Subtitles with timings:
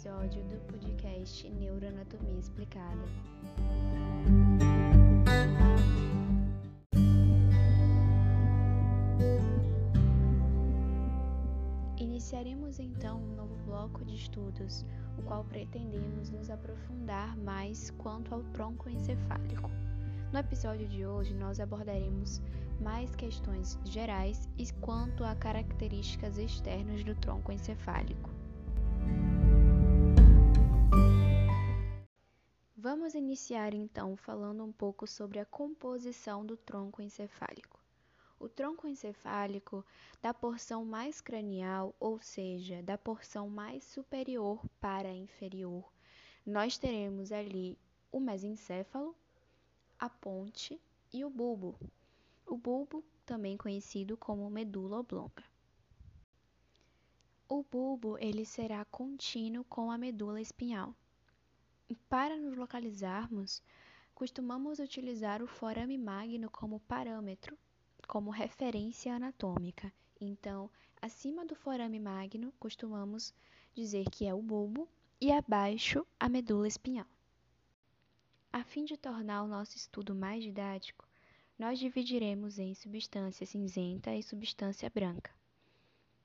[0.00, 3.04] episódio do podcast Neuroanatomia Explicada.
[11.98, 14.86] Iniciaremos então um novo bloco de estudos,
[15.18, 19.70] o qual pretendemos nos aprofundar mais quanto ao tronco encefálico.
[20.32, 22.40] No episódio de hoje, nós abordaremos
[22.80, 28.39] mais questões gerais e quanto a características externas do tronco encefálico.
[32.82, 37.78] Vamos iniciar então falando um pouco sobre a composição do tronco encefálico.
[38.38, 39.84] O tronco encefálico,
[40.22, 45.92] da porção mais cranial, ou seja, da porção mais superior para inferior,
[46.46, 47.78] nós teremos ali
[48.10, 49.14] o mesencéfalo,
[49.98, 50.80] a ponte
[51.12, 51.78] e o bulbo.
[52.46, 55.44] O bulbo, também conhecido como medula oblonga.
[57.46, 60.94] O bulbo ele será contínuo com a medula espinhal.
[62.08, 63.62] Para nos localizarmos,
[64.14, 67.56] costumamos utilizar o forame magno como parâmetro,
[68.06, 69.92] como referência anatômica.
[70.20, 73.34] Então, acima do forame magno, costumamos
[73.74, 74.88] dizer que é o bulbo
[75.20, 77.06] e abaixo a medula espinhal.
[78.52, 81.08] A fim de tornar o nosso estudo mais didático,
[81.58, 85.30] nós dividiremos em substância cinzenta e substância branca.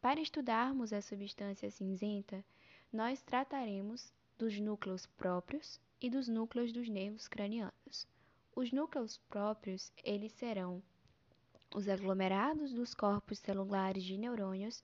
[0.00, 2.44] Para estudarmos a substância cinzenta,
[2.92, 8.06] nós trataremos dos núcleos próprios e dos núcleos dos nervos cranianos.
[8.54, 10.82] Os núcleos próprios, eles serão
[11.74, 14.82] os aglomerados dos corpos celulares de neurônios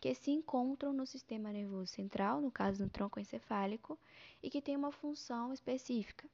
[0.00, 3.98] que se encontram no sistema nervoso central, no caso no tronco encefálico,
[4.42, 6.28] e que têm uma função específica.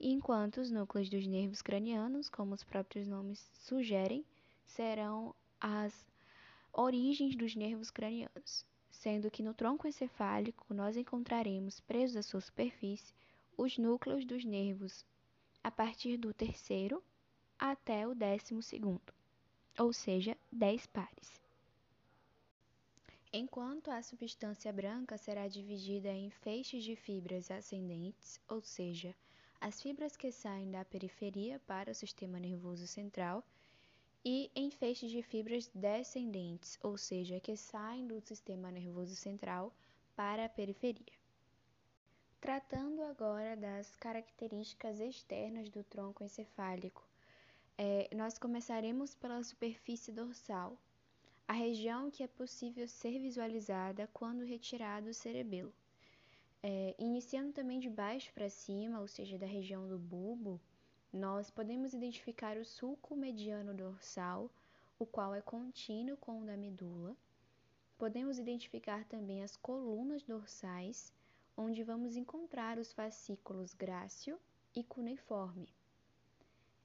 [0.00, 4.24] Enquanto os núcleos dos nervos cranianos, como os próprios nomes sugerem,
[4.64, 6.06] serão as
[6.72, 8.64] origens dos nervos cranianos
[8.98, 13.14] sendo que no tronco encefálico nós encontraremos presos à sua superfície
[13.56, 15.04] os núcleos dos nervos
[15.62, 17.02] a partir do terceiro
[17.56, 19.12] até o décimo segundo,
[19.78, 21.40] ou seja, dez pares.
[23.32, 29.14] Enquanto a substância branca será dividida em feixes de fibras ascendentes, ou seja,
[29.60, 33.44] as fibras que saem da periferia para o sistema nervoso central,
[34.24, 39.72] e em feixes de fibras descendentes, ou seja, que saem do sistema nervoso central
[40.16, 41.16] para a periferia.
[42.40, 47.06] Tratando agora das características externas do tronco encefálico,
[47.76, 50.76] é, nós começaremos pela superfície dorsal,
[51.46, 55.72] a região que é possível ser visualizada quando retirado o cerebelo.
[56.62, 60.60] É, iniciando também de baixo para cima, ou seja, da região do bulbo,
[61.12, 64.50] nós podemos identificar o sulco mediano dorsal,
[64.98, 67.16] o qual é contínuo com o da medula.
[67.96, 71.12] Podemos identificar também as colunas dorsais,
[71.56, 74.38] onde vamos encontrar os fascículos grácil
[74.74, 75.68] e cuneiforme.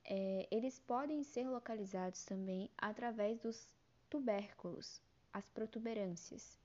[0.06, 3.68] É, eles podem ser localizados também através dos
[4.10, 5.02] tubérculos,
[5.32, 6.58] as protuberâncias.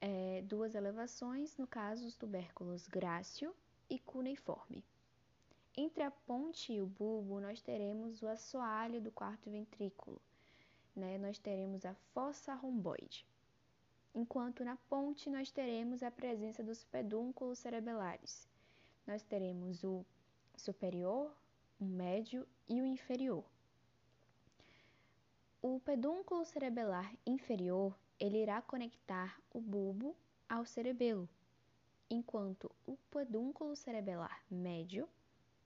[0.00, 3.54] É, duas elevações, no caso, os tubérculos grácil
[3.90, 4.84] e cuneiforme.
[5.80, 10.20] Entre a ponte e o bulbo, nós teremos o assoalho do quarto ventrículo,
[10.92, 11.16] né?
[11.18, 13.24] nós teremos a fossa romboide.
[14.12, 18.48] Enquanto na ponte nós teremos a presença dos pedúnculos cerebelares.
[19.06, 20.04] Nós teremos o
[20.56, 21.32] superior,
[21.78, 23.44] o médio e o inferior.
[25.62, 30.16] O pedúnculo cerebelar inferior, ele irá conectar o bulbo
[30.48, 31.28] ao cerebelo,
[32.10, 35.08] enquanto o pedúnculo cerebelar médio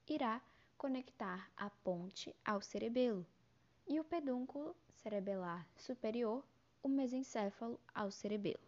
[0.09, 0.41] irá
[0.77, 3.27] conectar a ponte ao cerebelo
[3.87, 6.45] e o pedúnculo cerebelar superior,
[6.83, 8.61] o mesencéfalo, ao cerebelo.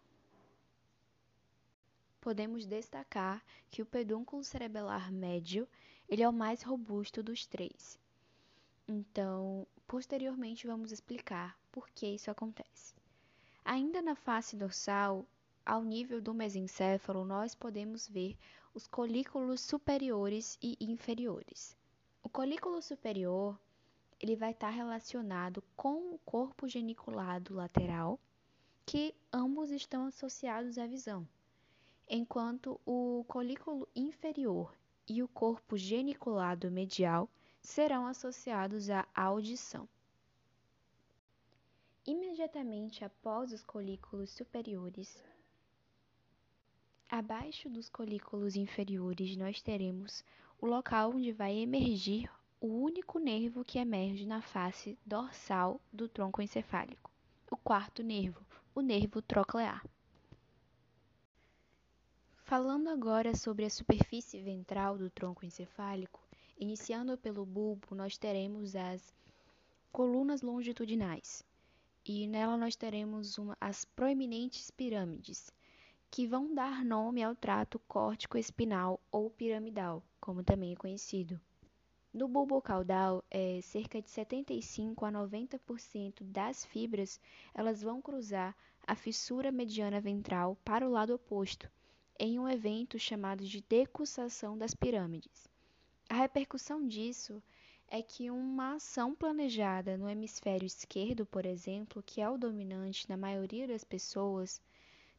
[2.21, 5.67] Podemos destacar que o pedúnculo cerebelar médio
[6.07, 7.99] ele é o mais robusto dos três.
[8.87, 12.93] Então, posteriormente vamos explicar por que isso acontece.
[13.63, 15.25] Ainda na face dorsal,
[15.65, 18.37] ao nível do mesencéfalo, nós podemos ver
[18.75, 21.77] os colículos superiores e inferiores.
[22.21, 23.57] O colículo superior
[24.19, 28.19] ele vai estar relacionado com o corpo geniculado lateral,
[28.85, 31.25] que ambos estão associados à visão,
[32.09, 34.75] enquanto o colículo inferior
[35.07, 37.29] e o corpo geniculado medial
[37.61, 39.87] serão associados à audição.
[42.05, 45.23] Imediatamente após os colículos superiores,
[47.17, 50.21] Abaixo dos colículos inferiores, nós teremos
[50.59, 52.29] o local onde vai emergir
[52.59, 57.09] o único nervo que emerge na face dorsal do tronco encefálico,
[57.49, 58.45] o quarto nervo,
[58.75, 59.81] o nervo troclear.
[62.43, 66.21] Falando agora sobre a superfície ventral do tronco encefálico,
[66.59, 69.15] iniciando pelo bulbo, nós teremos as
[69.89, 71.45] colunas longitudinais,
[72.03, 75.49] e nela nós teremos uma, as proeminentes pirâmides,
[76.15, 81.37] que vão dar nome ao trato córtico-espinal ou piramidal, como também é conhecido.
[82.13, 87.19] No bulbo caudal, é, cerca de 75 a 90% das fibras
[87.53, 88.55] elas vão cruzar
[88.87, 91.69] a fissura mediana ventral para o lado oposto,
[92.17, 95.49] em um evento chamado de decussação das pirâmides.
[96.07, 97.43] A repercussão disso
[97.89, 103.17] é que uma ação planejada no hemisfério esquerdo, por exemplo, que é o dominante na
[103.17, 104.61] maioria das pessoas,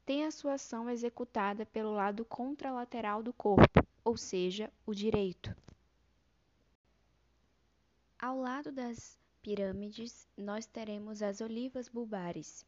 [0.06, 5.54] tem a sua ação executada pelo lado contralateral do corpo, ou seja, o direito.
[8.16, 12.64] Ao lado das pirâmides, nós teremos as olivas bulbares,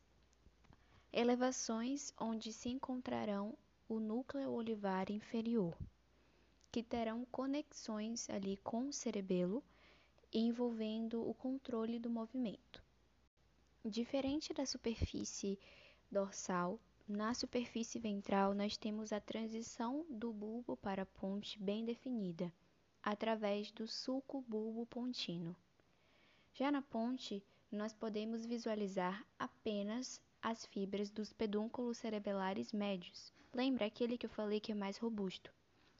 [1.13, 3.57] elevações onde se encontrarão
[3.89, 5.79] o núcleo olivar inferior,
[6.73, 9.63] que terão conexões ali com o cerebelo
[10.33, 12.83] envolvendo o controle do movimento.
[13.85, 15.59] Diferente da superfície
[16.11, 22.53] dorsal, na superfície ventral nós temos a transição do bulbo para a ponte bem definida,
[23.03, 25.57] através do sulco bulbo pontino.
[26.53, 33.33] Já na ponte, nós podemos visualizar apenas as fibras dos pedúnculos cerebelares médios.
[33.55, 35.51] Lembra aquele que eu falei que é mais robusto?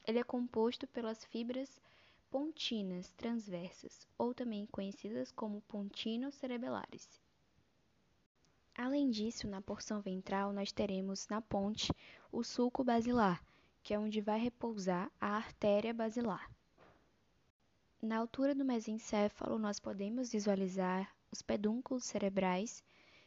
[0.05, 1.81] Ele é composto pelas fibras
[2.29, 7.19] pontinas transversas, ou também conhecidas como pontinos cerebelares.
[8.81, 11.91] Além disso, na porção ventral, nós teremos na ponte
[12.31, 13.43] o sulco basilar,
[13.83, 16.49] que é onde vai repousar a artéria basilar.
[18.01, 22.81] Na altura do mesencéfalo, nós podemos visualizar os pedúnculos cerebrais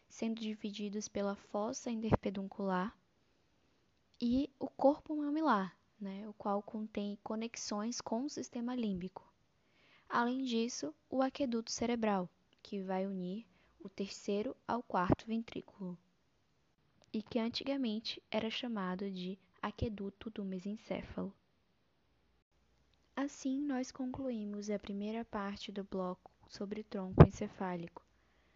[0.08, 2.96] sendo divididos pela fossa interpeduncular
[4.18, 9.30] e o corpo mamilar, né, o qual contém conexões com o sistema límbico.
[10.08, 12.26] Além disso, o aqueduto cerebral,
[12.62, 13.51] que vai unir
[13.82, 15.98] o terceiro ao quarto ventrículo,
[17.12, 21.34] e que antigamente era chamado de aqueduto do mesencéfalo.
[23.14, 28.02] Assim, nós concluímos a primeira parte do bloco sobre o tronco encefálico,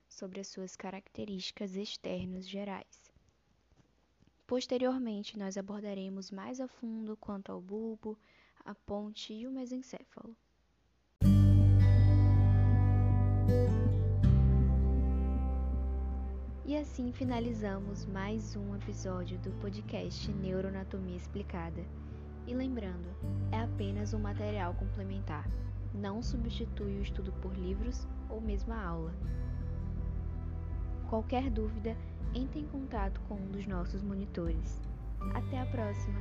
[0.08, 3.12] sobre as suas características externas gerais.
[4.46, 8.16] Posteriormente, nós abordaremos mais a fundo quanto ao bulbo,
[8.64, 10.36] a ponte e o mesencéfalo.
[16.68, 21.80] E assim finalizamos mais um episódio do podcast Neuroanatomia Explicada.
[22.44, 23.08] E lembrando,
[23.52, 25.48] é apenas um material complementar,
[25.94, 29.14] não substitui o estudo por livros ou mesmo a aula.
[31.08, 31.96] Qualquer dúvida,
[32.34, 34.82] entre em contato com um dos nossos monitores.
[35.36, 36.18] Até a próxima!